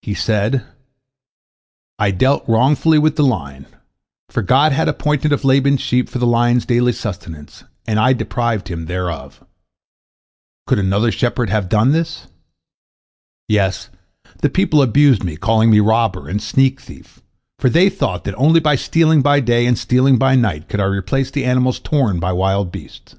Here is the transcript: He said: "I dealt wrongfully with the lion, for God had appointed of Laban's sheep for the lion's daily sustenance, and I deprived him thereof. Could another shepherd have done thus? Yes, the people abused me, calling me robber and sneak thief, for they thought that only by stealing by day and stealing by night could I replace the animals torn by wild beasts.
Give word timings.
He 0.00 0.14
said: 0.14 0.64
"I 1.98 2.10
dealt 2.10 2.48
wrongfully 2.48 2.98
with 2.98 3.16
the 3.16 3.22
lion, 3.22 3.66
for 4.30 4.40
God 4.40 4.72
had 4.72 4.88
appointed 4.88 5.34
of 5.34 5.44
Laban's 5.44 5.82
sheep 5.82 6.08
for 6.08 6.18
the 6.18 6.26
lion's 6.26 6.64
daily 6.64 6.92
sustenance, 6.92 7.62
and 7.86 7.98
I 8.00 8.14
deprived 8.14 8.68
him 8.68 8.86
thereof. 8.86 9.44
Could 10.66 10.78
another 10.78 11.12
shepherd 11.12 11.50
have 11.50 11.68
done 11.68 11.92
thus? 11.92 12.26
Yes, 13.48 13.90
the 14.40 14.48
people 14.48 14.80
abused 14.80 15.22
me, 15.22 15.36
calling 15.36 15.68
me 15.70 15.80
robber 15.80 16.26
and 16.26 16.40
sneak 16.42 16.80
thief, 16.80 17.20
for 17.58 17.68
they 17.68 17.90
thought 17.90 18.24
that 18.24 18.34
only 18.36 18.60
by 18.60 18.76
stealing 18.76 19.20
by 19.20 19.40
day 19.40 19.66
and 19.66 19.76
stealing 19.76 20.16
by 20.16 20.36
night 20.36 20.70
could 20.70 20.80
I 20.80 20.84
replace 20.84 21.30
the 21.30 21.44
animals 21.44 21.78
torn 21.80 22.18
by 22.18 22.32
wild 22.32 22.72
beasts. 22.72 23.14